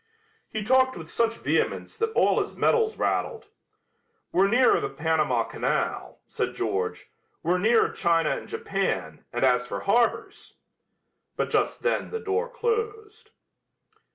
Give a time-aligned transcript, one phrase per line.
[0.49, 3.45] He talked with such vehemence that all his medals rattled.
[4.31, 7.11] "We're nearer the Panama Canal," said George,
[7.43, 10.55] "we're nearer China and Japan, and as for harbors"
[11.37, 13.29] But just then the door closed.